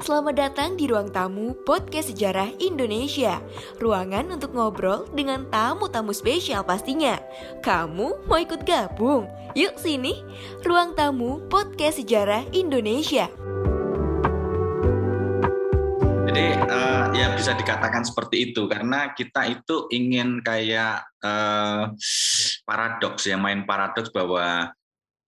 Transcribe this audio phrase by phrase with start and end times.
[0.00, 3.36] Selamat datang di ruang tamu Podcast Sejarah Indonesia.
[3.84, 7.20] Ruangan untuk ngobrol dengan tamu-tamu spesial pastinya.
[7.60, 9.28] Kamu mau ikut gabung?
[9.52, 10.24] Yuk sini,
[10.64, 13.28] ruang tamu Podcast Sejarah Indonesia.
[16.32, 21.92] Jadi uh, ya bisa dikatakan seperti itu karena kita itu ingin kayak uh,
[22.64, 24.72] paradoks ya main paradoks bahwa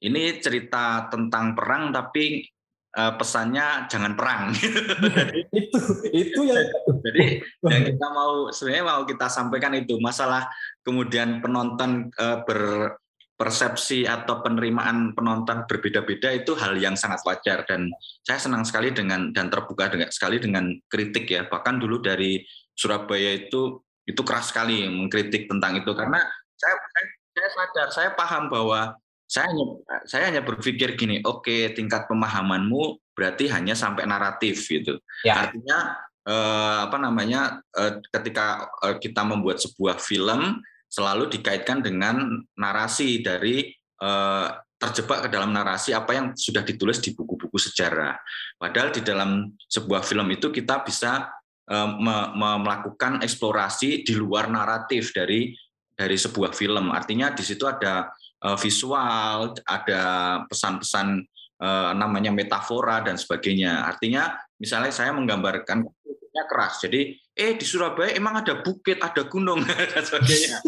[0.00, 2.48] ini cerita tentang perang tapi
[2.96, 4.52] uh, pesannya jangan perang.
[5.59, 5.78] itu
[6.12, 6.60] itu yang
[7.02, 7.24] jadi
[7.69, 10.48] yang kita mau sebenarnya mau kita sampaikan itu masalah
[10.84, 17.64] kemudian penonton uh, berpersepsi atau penerimaan penonton berbeda-beda itu hal yang sangat wajar.
[17.64, 17.89] Dan
[18.25, 21.48] saya senang sekali dengan dan terbuka dengan sekali dengan kritik ya.
[21.48, 25.91] Bahkan dulu dari Surabaya itu itu keras sekali mengkritik tentang itu.
[25.94, 26.20] Karena
[26.59, 28.97] saya saya, saya sadar saya paham bahwa
[29.33, 29.64] saya hanya
[30.05, 35.00] saya hanya berpikir gini, oke okay, tingkat pemahamanmu berarti hanya sampai naratif gitu.
[35.25, 35.48] Ya.
[35.48, 35.97] Artinya
[36.28, 40.60] eh, apa namanya eh, ketika eh, kita membuat sebuah film
[40.92, 43.72] selalu dikaitkan dengan narasi dari
[44.05, 48.19] eh, terjebak ke dalam narasi apa yang sudah ditulis di buku-buku sejarah.
[48.60, 51.33] Padahal di dalam sebuah film itu kita bisa
[51.72, 55.56] eh, me me melakukan eksplorasi di luar naratif dari
[55.97, 56.92] dari sebuah film.
[56.92, 60.02] Artinya di situ ada uh, visual, ada
[60.50, 61.22] pesan-pesan
[61.62, 63.86] uh, namanya metafora dan sebagainya.
[63.86, 66.82] Artinya misalnya saya menggambarkan bukitnya keras.
[66.82, 69.62] Jadi eh di Surabaya emang ada bukit, ada gunung
[69.94, 70.58] dan sebagainya.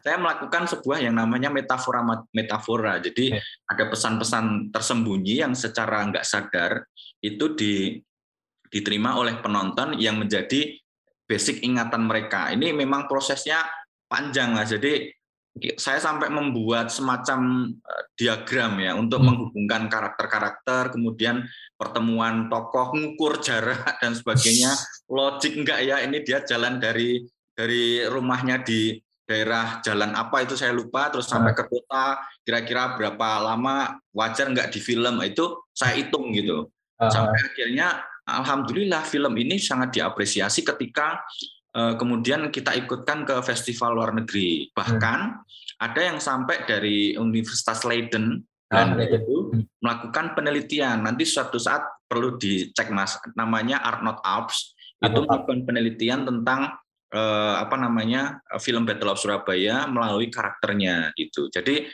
[0.00, 2.02] saya melakukan sebuah yang namanya metafora
[2.34, 2.98] metafora.
[2.98, 3.30] Jadi
[3.68, 6.82] ada pesan-pesan tersembunyi yang secara nggak sadar
[7.22, 8.00] itu di,
[8.66, 10.74] diterima oleh penonton yang menjadi
[11.30, 12.50] basic ingatan mereka.
[12.50, 13.62] Ini memang prosesnya
[14.10, 14.66] panjang lah.
[14.66, 15.19] Jadi
[15.76, 19.26] saya sampai membuat semacam eh, diagram ya untuk hmm.
[19.26, 21.44] menghubungkan karakter-karakter, kemudian
[21.74, 24.72] pertemuan tokoh, ngukur jarak dan sebagainya.
[25.10, 28.96] Logik enggak ya ini dia jalan dari dari rumahnya di
[29.26, 34.74] daerah jalan apa itu saya lupa, terus sampai ke kota kira-kira berapa lama wajar enggak
[34.74, 36.66] di film itu saya hitung gitu.
[36.98, 41.22] Sampai akhirnya alhamdulillah film ini sangat diapresiasi ketika
[41.70, 44.70] kemudian kita ikutkan ke festival luar negeri.
[44.74, 45.82] Bahkan hmm.
[45.82, 49.82] ada yang sampai dari Universitas Leiden dan ah, itu hmm.
[49.82, 51.06] melakukan penelitian.
[51.06, 56.74] Nanti suatu saat perlu dicek mas, namanya Arnold Alps itu melakukan penelitian tentang
[57.14, 61.48] eh, apa namanya film Battle of Surabaya melalui karakternya itu.
[61.50, 61.86] Jadi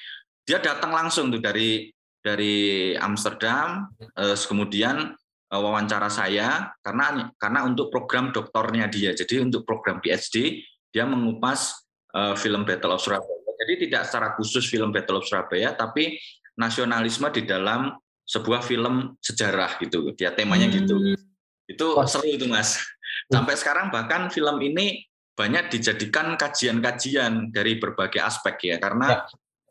[0.47, 1.89] dia datang langsung tuh dari
[2.21, 9.15] dari Amsterdam, eh, kemudian Eh, wawancara saya karena karena untuk program doktornya dia.
[9.15, 13.55] Jadi untuk program PhD dia mengupas uh, film Battle of Surabaya.
[13.57, 16.19] Jadi tidak secara khusus film Battle of Surabaya tapi
[16.59, 17.95] nasionalisme di dalam
[18.27, 20.11] sebuah film sejarah gitu.
[20.19, 20.99] Dia temanya gitu.
[20.99, 21.15] hmm.
[21.15, 21.25] gitu.
[21.67, 22.83] Itu seru itu Mas.
[23.31, 25.03] Sampai sekarang bahkan film ini
[25.37, 29.19] banyak dijadikan kajian-kajian dari berbagai aspek ya karena ya.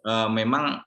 [0.05, 0.77] Uh, memang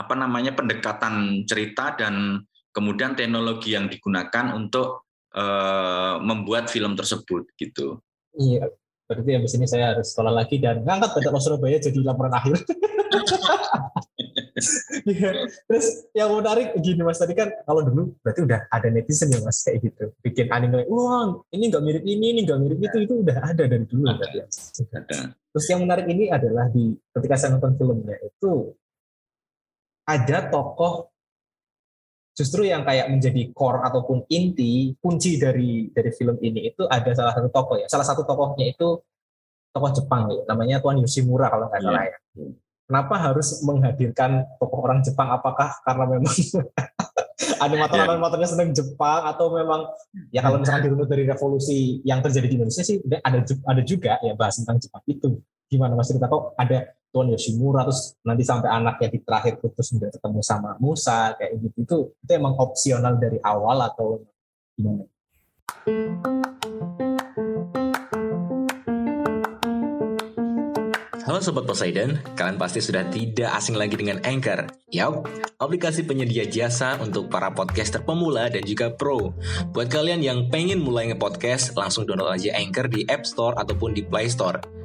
[0.00, 7.98] apa namanya pendekatan cerita dan kemudian teknologi yang digunakan untuk uh, membuat film tersebut gitu.
[8.38, 8.70] Iya,
[9.10, 12.62] berarti habis ini saya harus sekolah lagi dan ngangkat Badak Surabaya jadi laporan akhir.
[15.10, 15.30] ya.
[15.66, 19.66] Terus yang menarik gini mas tadi kan kalau dulu berarti udah ada netizen ya mas
[19.66, 23.38] kayak gitu bikin anime, wah ini nggak mirip ini, ini nggak mirip itu, itu udah
[23.50, 24.18] ada dari dulu ada.
[24.18, 24.38] berarti.
[24.94, 25.18] Ada.
[25.50, 28.74] Terus yang menarik ini adalah di ketika saya nonton filmnya itu
[30.06, 31.09] ada tokoh
[32.40, 37.36] justru yang kayak menjadi core ataupun inti kunci dari dari film ini itu ada salah
[37.36, 37.86] satu tokoh ya.
[37.92, 38.96] Salah satu tokohnya itu
[39.76, 42.16] tokoh Jepang ya namanya Tuan Yoshimura kalau nggak salah ya.
[42.88, 45.28] Kenapa harus menghadirkan tokoh orang Jepang?
[45.28, 46.34] Apakah karena memang
[47.64, 49.84] animator animatornya senang Jepang atau memang
[50.32, 54.32] ya kalau misalkan dirunut dari revolusi yang terjadi di Indonesia sih ada ada juga ya
[54.32, 55.44] bahas tentang Jepang itu.
[55.70, 60.14] Gimana mas cerita kok ada Tuan Yoshimura terus nanti sampai anaknya di terakhir putus udah
[60.14, 64.22] ketemu sama Musa kayak gitu itu itu emang opsional dari awal atau
[64.78, 65.04] gimana?
[71.26, 74.66] Halo Sobat Poseidon, kalian pasti sudah tidak asing lagi dengan Anchor.
[74.90, 75.30] Yap,
[75.62, 79.30] aplikasi penyedia jasa untuk para podcaster pemula dan juga pro.
[79.70, 84.02] Buat kalian yang pengen mulai nge-podcast, langsung download aja Anchor di App Store ataupun di
[84.02, 84.79] Play Store.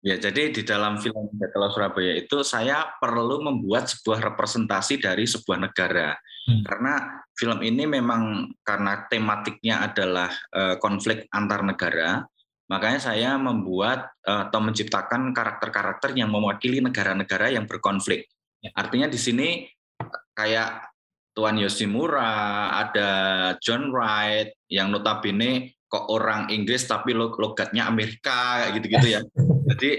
[0.00, 5.60] Ya, jadi di dalam film Battle Surabaya itu saya perlu membuat sebuah representasi dari sebuah
[5.60, 6.16] negara.
[6.48, 6.64] Hmm.
[6.64, 12.24] Karena film ini memang karena tematiknya adalah uh, konflik antar negara,
[12.72, 18.24] makanya saya membuat uh, atau menciptakan karakter-karakter yang mewakili negara-negara yang berkonflik.
[18.64, 18.72] Ya.
[18.72, 19.68] Artinya di sini
[20.32, 20.96] kayak
[21.36, 23.10] Tuan Yoshimura, ada
[23.60, 29.20] John Wright yang notabene kok orang Inggris tapi logatnya Amerika gitu-gitu ya.
[29.76, 29.90] Jadi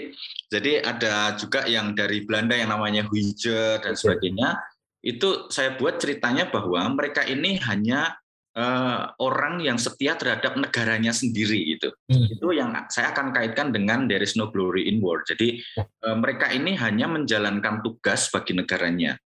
[0.52, 4.60] jadi ada juga yang dari Belanda yang namanya Huijer dan sebagainya.
[5.02, 8.22] Itu saya buat ceritanya bahwa mereka ini hanya
[8.56, 11.90] uh, orang yang setia terhadap negaranya sendiri gitu.
[12.12, 12.28] Hmm.
[12.30, 15.24] Itu yang saya akan kaitkan dengan there is no glory in war.
[15.24, 19.18] Jadi uh, mereka ini hanya menjalankan tugas bagi negaranya.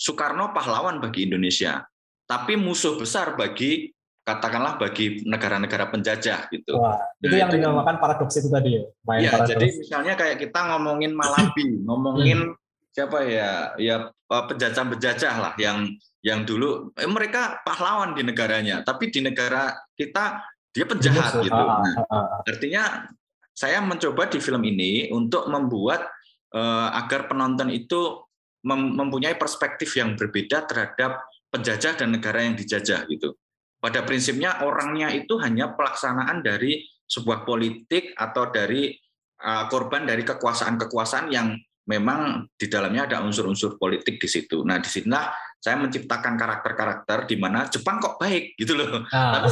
[0.00, 1.84] Soekarno pahlawan bagi Indonesia,
[2.24, 3.92] tapi musuh besar bagi
[4.30, 6.78] katakanlah bagi negara-negara penjajah gitu.
[6.78, 8.82] Wah, itu nah, yang dinamakan paradoks itu tadi ya.
[9.02, 9.50] Main ya, paradoks.
[9.50, 12.90] jadi misalnya kayak kita ngomongin Malabi, ngomongin hmm.
[12.94, 15.90] siapa ya, ya eh, penjajah-penjajah lah yang
[16.22, 21.50] yang dulu eh, mereka pahlawan di negaranya, tapi di negara kita dia penjahat gitu.
[21.50, 23.10] Ah, nah, ah, ah, artinya
[23.50, 26.06] saya mencoba di film ini untuk membuat
[26.54, 28.22] uh, agar penonton itu
[28.62, 31.18] mem mempunyai perspektif yang berbeda terhadap
[31.50, 33.34] penjajah dan negara yang dijajah gitu.
[33.80, 38.92] Pada prinsipnya orangnya itu hanya pelaksanaan dari sebuah politik atau dari
[39.40, 41.56] uh, korban dari kekuasaan-kekuasaan yang
[41.88, 44.62] memang di dalamnya ada unsur-unsur politik di situ.
[44.62, 49.02] Nah, di di sinilah saya menciptakan karakter-karakter di mana Jepang kok baik gitu loh.
[49.10, 49.42] Ah.
[49.42, 49.48] Tapi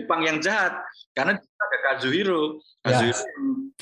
[0.00, 0.78] Jepang yang jahat
[1.12, 2.62] karena ada Kazuhiro.
[2.86, 2.96] Ya.
[2.96, 3.26] Kazuhiro ya.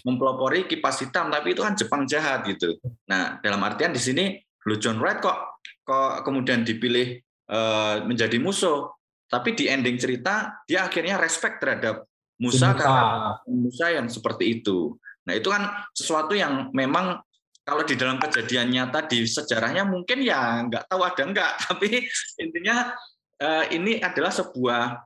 [0.00, 2.80] mempelopori kipas hitam tapi itu kan Jepang jahat gitu.
[3.06, 8.92] Nah, dalam artian di sini Blue John Wright kok kok kemudian dipilih uh, menjadi musuh
[9.30, 12.02] tapi di ending cerita dia akhirnya respect terhadap
[12.42, 12.78] Musa, Musa.
[12.80, 13.06] karena
[13.46, 14.98] Musa yang seperti itu.
[15.28, 17.22] Nah itu kan sesuatu yang memang
[17.62, 22.02] kalau di dalam kejadian nyata di sejarahnya mungkin ya nggak tahu ada nggak, tapi
[22.42, 22.90] intinya
[23.38, 24.98] eh, ini adalah sebuah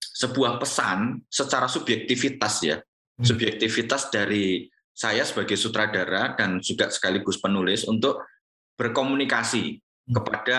[0.00, 3.22] sebuah pesan secara subjektivitas ya, hmm.
[3.22, 8.26] subjektivitas dari saya sebagai sutradara dan juga sekaligus penulis untuk
[8.74, 10.12] berkomunikasi hmm.
[10.16, 10.58] kepada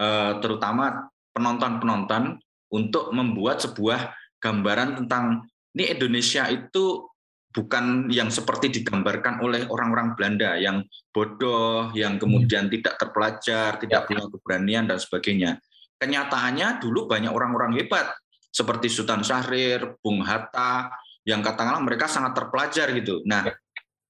[0.00, 1.06] eh, terutama
[1.36, 7.06] penonton-penonton untuk membuat sebuah gambaran tentang ini Indonesia itu
[7.48, 12.72] bukan yang seperti digambarkan oleh orang-orang Belanda yang bodoh, yang kemudian hmm.
[12.78, 14.06] tidak terpelajar, tidak ya.
[14.06, 15.50] punya keberanian dan sebagainya.
[15.98, 18.14] Kenyataannya dulu banyak orang-orang hebat
[18.52, 20.92] seperti Sultan Syahrir, Bung Hatta,
[21.26, 23.20] yang katakanlah mereka sangat terpelajar gitu.
[23.26, 23.52] Nah, ya.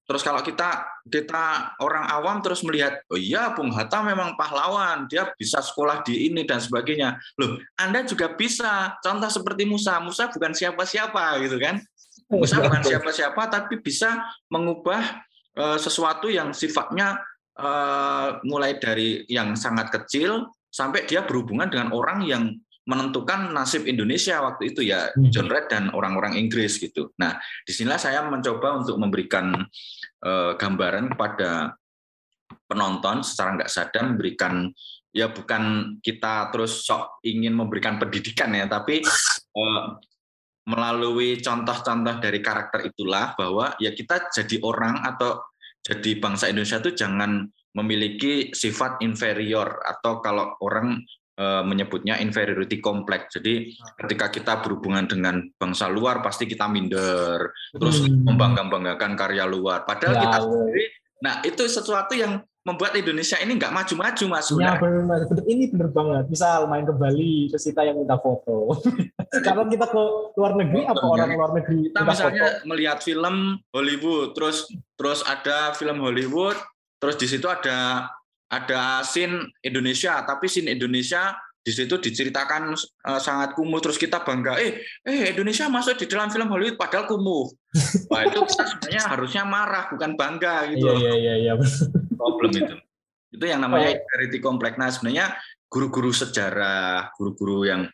[0.09, 5.29] Terus kalau kita kita orang awam terus melihat, oh iya Bung Hatta memang pahlawan, dia
[5.37, 7.21] bisa sekolah di ini dan sebagainya.
[7.37, 8.97] Loh, Anda juga bisa.
[9.05, 11.77] Contoh seperti Musa, Musa bukan siapa-siapa gitu kan.
[12.33, 14.17] Musa bukan siapa-siapa tapi bisa
[14.49, 15.01] mengubah
[15.61, 17.21] uh, sesuatu yang sifatnya
[17.57, 22.43] uh, mulai dari yang sangat kecil sampai dia berhubungan dengan orang yang
[22.89, 25.29] menentukan nasib Indonesia waktu itu ya hmm.
[25.29, 27.13] John Red dan orang-orang Inggris gitu.
[27.21, 29.53] Nah, di sinilah saya mencoba untuk memberikan
[30.23, 31.75] uh, gambaran kepada
[32.65, 34.69] penonton secara nggak sadar memberikan
[35.09, 39.01] ya bukan kita terus sok ingin memberikan pendidikan ya, tapi
[39.57, 39.97] uh,
[40.69, 45.41] melalui contoh-contoh dari karakter itulah bahwa ya kita jadi orang atau
[45.81, 53.39] jadi bangsa Indonesia itu jangan memiliki sifat inferior atau kalau orang Eh, menyebutnya inferiority complex.
[53.39, 58.27] Jadi ketika kita berhubungan dengan bangsa luar pasti kita minder, terus hmm.
[58.27, 59.87] membangga-banggakan karya luar.
[59.87, 60.85] Padahal ya, kita sendiri,
[61.23, 64.51] nah itu sesuatu yang membuat Indonesia ini nggak maju-maju mas.
[64.51, 66.23] Ya benar, benar, ini benar banget.
[66.27, 68.75] Misal main ke Bali, terus kita yang minta foto.
[69.47, 70.01] Kalau kita ke
[70.35, 71.89] luar negeri, apa orang luar negeri?
[71.89, 72.67] Kita misalnya foto?
[72.67, 73.35] melihat film
[73.71, 74.67] Hollywood, terus
[74.99, 76.59] terus ada film Hollywood,
[76.99, 78.11] terus di situ ada
[78.49, 83.77] ada scene Indonesia, tapi scene Indonesia di situ diceritakan uh, sangat kumuh.
[83.77, 87.45] Terus kita bangga eh eh Indonesia masuk di dalam film Hollywood padahal kumuh.
[88.09, 91.53] Wah itu kita sebenarnya harusnya marah bukan bangga gitu iya iya iya
[92.17, 92.75] problem itu.
[93.29, 94.73] Itu yang namanya inferiority complex.
[94.81, 95.37] Nah sebenarnya
[95.69, 97.85] guru-guru sejarah guru-guru yang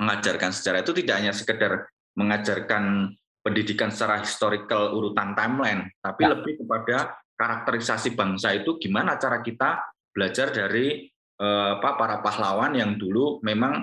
[0.00, 1.84] mengajarkan sejarah itu tidak hanya sekedar
[2.16, 6.38] mengajarkan pendidikan secara historical urutan timeline, tapi ya.
[6.38, 9.82] lebih kepada karakterisasi bangsa itu gimana cara kita
[10.14, 11.10] belajar dari
[11.42, 13.82] eh, apa para pahlawan yang dulu memang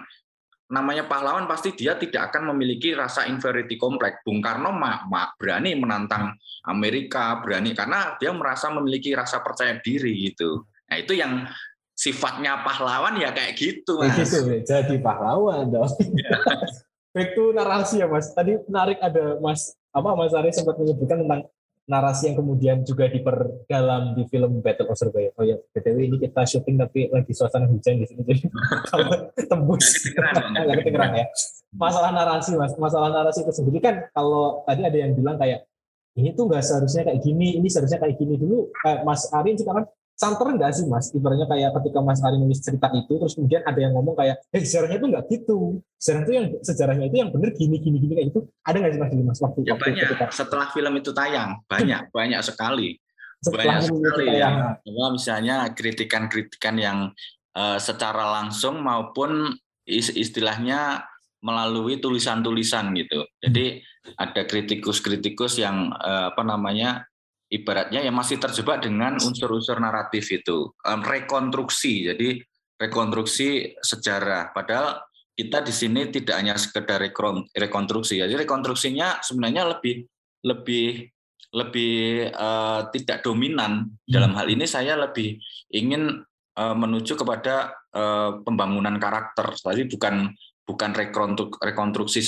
[0.69, 4.21] namanya pahlawan pasti dia tidak akan memiliki rasa inferiority complex.
[4.21, 6.37] Bung Karno mak, mak berani menantang
[6.69, 10.69] Amerika, berani karena dia merasa memiliki rasa percaya diri gitu.
[10.89, 11.49] Nah, itu yang
[11.97, 14.29] sifatnya pahlawan ya kayak gitu, Mas.
[14.29, 15.89] Gitu, jadi pahlawan dong.
[16.15, 16.37] Ya.
[17.17, 18.29] Back to narasi ya, Mas.
[18.37, 21.49] Tadi menarik ada Mas apa Mas Ari sempat menyebutkan tentang
[21.89, 25.34] narasi yang kemudian juga diperdalam di film Battle of Surabaya.
[25.41, 28.46] Oh ya, btw ini kita syuting tapi lagi suasana hujan di sini jadi
[28.93, 31.25] kalau tembus nggak kedengeran ya.
[31.74, 35.65] Masalah narasi mas, masalah narasi itu sendiri kan kalau tadi ada yang bilang kayak
[36.17, 38.67] ini tuh nggak seharusnya kayak gini, ini seharusnya kayak gini dulu.
[38.84, 39.86] Kayak Mas Arin sekarang
[40.19, 41.15] santer enggak sih mas?
[41.15, 44.59] Ibaratnya kayak ketika Mas Ari nulis cerita itu, terus kemudian ada yang ngomong kayak, eh
[44.59, 45.59] sejarahnya itu enggak gitu.
[45.95, 48.39] Sejarah itu yang sejarahnya itu yang benar gini gini gini kayak itu.
[48.67, 50.03] Ada nggak sih mas dulu mas waktu, ya, waktu banyak.
[50.11, 50.25] Ketika...
[50.35, 52.89] Setelah film itu tayang, banyak banyak sekali.
[53.39, 54.49] Setelah banyak sekali ya.
[54.83, 56.97] Bahwa misalnya kritikan-kritikan yang
[57.55, 59.55] uh, secara langsung maupun
[59.88, 61.07] istilahnya
[61.39, 63.23] melalui tulisan-tulisan gitu.
[63.39, 63.79] Jadi
[64.19, 67.07] ada kritikus-kritikus yang uh, apa namanya
[67.50, 72.13] ibaratnya yang masih terjebak dengan unsur-unsur naratif itu um, rekonstruksi.
[72.13, 72.39] Jadi
[72.79, 74.53] rekonstruksi sejarah.
[74.53, 75.01] Padahal
[75.34, 77.00] kita di sini tidak hanya sekedar
[77.56, 80.03] rekonstruksi jadi rekonstruksinya sebenarnya lebih
[80.44, 81.08] lebih
[81.56, 83.89] lebih uh, tidak dominan.
[84.06, 85.39] Dalam hal ini saya lebih
[85.74, 86.22] ingin
[86.60, 89.58] uh, menuju kepada uh, pembangunan karakter.
[89.58, 90.29] Jadi bukan
[90.68, 90.91] bukan
[91.58, 92.22] rekonstruksi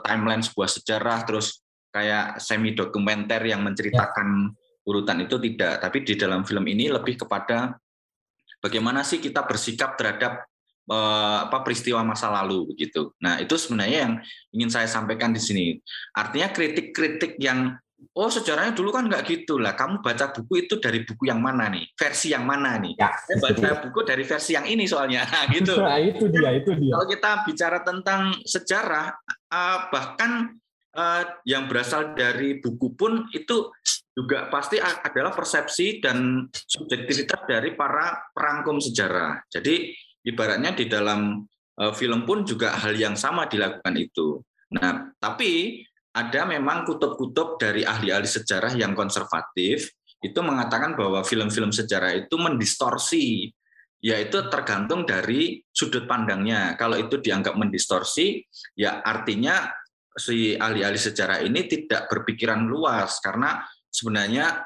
[0.00, 1.63] timeline sebuah sejarah terus
[1.94, 4.90] kayak semi dokumenter yang menceritakan ya.
[4.90, 7.78] urutan itu tidak, tapi di dalam film ini lebih kepada
[8.58, 10.42] bagaimana sih kita bersikap terhadap
[10.90, 13.14] eh, apa peristiwa masa lalu begitu.
[13.22, 14.14] Nah, itu sebenarnya yang
[14.50, 15.78] ingin saya sampaikan di sini.
[16.18, 17.78] Artinya kritik-kritik yang
[18.12, 19.78] oh sejarahnya dulu kan nggak gitu lah.
[19.78, 21.86] Kamu baca buku itu dari buku yang mana nih?
[21.94, 22.98] Versi yang mana nih?
[22.98, 25.22] Ya, saya baca buku dari versi yang ini soalnya.
[25.34, 25.78] Nah, gitu.
[25.84, 26.92] Nah, itu dia, itu dia.
[26.98, 30.58] Kalau kita bicara tentang sejarah, eh, bahkan
[30.94, 33.70] uh, yang berasal dari buku pun itu
[34.14, 39.42] juga pasti adalah persepsi dan subjektivitas dari para perangkum sejarah.
[39.50, 39.90] Jadi
[40.22, 41.42] ibaratnya di dalam
[41.82, 44.38] uh, film pun juga hal yang sama dilakukan itu.
[44.74, 45.82] Nah, tapi
[46.14, 49.90] ada memang kutub-kutub dari ahli-ahli sejarah yang konservatif
[50.22, 53.50] itu mengatakan bahwa film-film sejarah itu mendistorsi
[54.04, 56.76] yaitu tergantung dari sudut pandangnya.
[56.76, 58.44] Kalau itu dianggap mendistorsi,
[58.76, 59.64] ya artinya
[60.14, 64.62] si ahli-ahli sejarah ini tidak berpikiran luas karena sebenarnya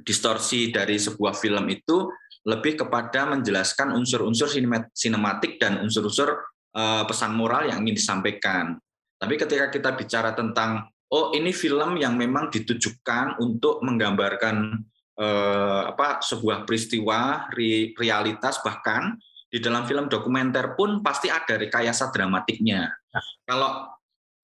[0.00, 2.08] distorsi dari sebuah film itu
[2.48, 4.48] lebih kepada menjelaskan unsur-unsur
[4.96, 6.40] sinematik dan unsur-unsur
[6.72, 8.80] uh, pesan moral yang ingin disampaikan.
[9.20, 14.80] Tapi ketika kita bicara tentang oh ini film yang memang ditujukan untuk menggambarkan
[15.20, 17.52] uh, apa sebuah peristiwa
[18.00, 19.20] realitas bahkan
[19.50, 22.88] di dalam film dokumenter pun pasti ada rekayasa dramatiknya.
[22.88, 23.24] Nah.
[23.44, 23.70] Kalau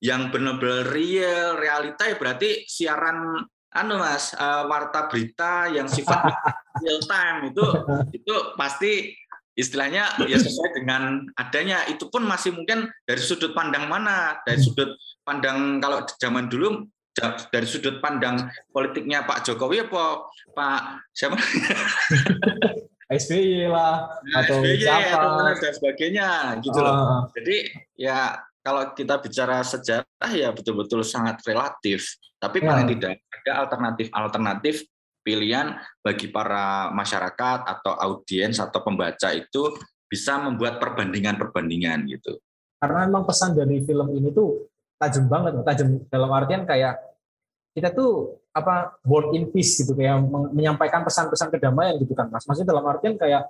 [0.05, 3.41] yang benar-benar real realita ya berarti siaran
[3.77, 6.21] anu mas uh, warta berita yang sifat
[6.85, 7.67] real time itu
[8.13, 9.13] itu pasti
[9.57, 11.89] istilahnya ya sesuai dengan adanya.
[11.89, 14.39] Itu pun masih mungkin dari sudut pandang mana?
[14.45, 16.85] Dari sudut pandang kalau zaman dulu
[17.49, 20.81] dari sudut pandang politiknya Pak Jokowi apa Pak
[21.17, 21.41] siapa?
[23.07, 25.15] SBY lah nah, atau SBY siapa?
[25.15, 26.29] atau dan sebagainya
[26.61, 26.95] gitu loh.
[26.95, 27.21] Uh.
[27.39, 27.57] Jadi
[27.97, 28.35] ya
[28.67, 32.19] kalau kita bicara sejarah ya betul-betul sangat relatif.
[32.43, 32.67] Tapi ya.
[32.67, 34.83] paling tidak ada alternatif-alternatif
[35.23, 39.71] pilihan bagi para masyarakat atau audiens atau pembaca itu
[40.11, 42.43] bisa membuat perbandingan-perbandingan gitu.
[42.83, 44.67] Karena memang pesan dari film ini tuh
[44.99, 46.99] tajam banget, tajam dalam artian kayak
[47.71, 52.43] kita tuh apa born in peace gitu kayak menyampaikan pesan-pesan kedamaian gitu kan mas.
[52.51, 53.47] Maksudnya dalam artian kayak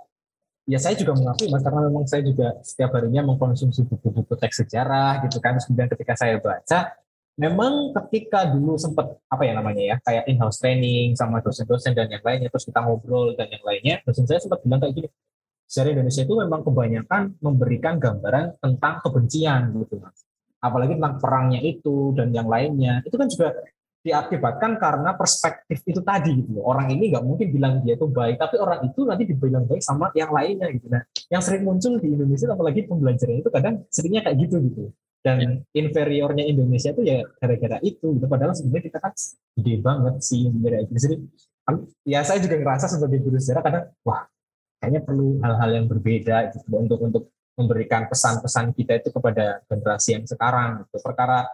[0.66, 5.22] ya saya juga mengakui mas karena memang saya juga setiap harinya mengkonsumsi buku-buku teks sejarah
[5.24, 5.56] gitu kan.
[5.62, 6.92] Kemudian ketika saya baca
[7.38, 12.24] memang ketika dulu sempat apa ya namanya ya kayak in-house training sama dosen-dosen dan yang
[12.24, 15.08] lainnya terus kita ngobrol dan yang lainnya dosen saya sempat bilang kayak gini
[15.68, 20.22] sejarah Indonesia itu memang kebanyakan memberikan gambaran tentang kebencian gitu mas.
[20.62, 23.02] Apalagi tentang perangnya itu dan yang lainnya.
[23.04, 23.52] Itu kan juga
[24.06, 28.56] diakibatkan karena perspektif itu tadi gitu orang ini nggak mungkin bilang dia itu baik tapi
[28.62, 30.86] orang itu nanti dibilang baik sama yang lainnya gitu.
[30.86, 34.82] Nah yang sering muncul di Indonesia apalagi pembelajaran itu kadang seringnya kayak gitu gitu.
[35.26, 35.50] Dan ya.
[35.82, 38.26] inferiornya Indonesia itu ya gara-gara itu gitu.
[38.30, 39.12] Padahal sebenarnya kita kan
[39.58, 40.86] gede banget sih sebenarnya.
[40.86, 41.16] Di sini
[42.06, 44.22] ya saya juga ngerasa sebagai guru sejarah kadang wah
[44.78, 47.24] kayaknya perlu hal-hal yang berbeda gitu untuk untuk
[47.56, 51.00] memberikan pesan-pesan kita itu kepada generasi yang sekarang gitu.
[51.00, 51.48] perkara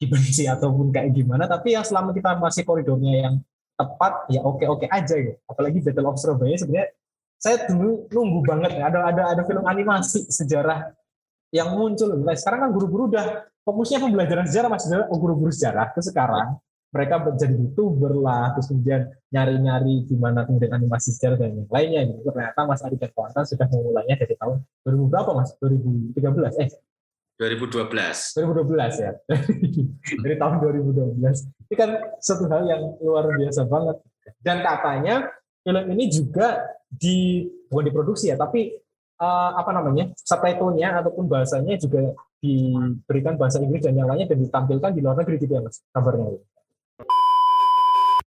[0.00, 3.34] dibenci ataupun kayak gimana tapi yang selama kita masih koridornya yang
[3.76, 6.88] tepat ya oke oke aja ya apalagi Battle of Surabaya sebenarnya
[7.40, 8.92] saya dulu nunggu banget ya.
[8.92, 10.92] Ada ada ada film animasi sejarah
[11.56, 12.12] yang muncul.
[12.20, 15.88] Nah sekarang kan guru-guru udah fokusnya pembelajaran sejarah masih guru-guru sejarah.
[15.96, 16.60] Ke sekarang
[16.92, 22.28] mereka menjadi youtuber lah terus kemudian nyari-nyari gimana kemudian animasi sejarah dan yang lainnya gitu.
[22.28, 25.50] Ternyata Mas dan kawan sudah memulainya dari tahun 2000 berapa Mas?
[25.56, 26.68] 2013 eh
[27.40, 29.12] 2012 2012 ya.
[30.28, 31.16] Dari tahun 2012
[31.72, 33.96] ini kan satu hal yang luar biasa banget.
[34.44, 35.32] Dan katanya
[35.64, 38.76] film ini juga di bukan diproduksi ya tapi
[39.22, 44.90] uh, apa namanya subtitlenya ataupun bahasanya juga diberikan bahasa Inggris dan yang lainnya dan ditampilkan
[44.96, 46.40] di luar negeri gitu ya mas kabarnya